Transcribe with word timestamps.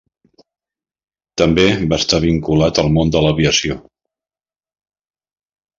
També 1.41 1.65
va 1.93 1.99
estar 2.03 2.21
vinculat 2.25 2.83
al 2.85 2.91
món 2.97 3.15
de 3.17 3.25
l'aviació. 3.27 3.79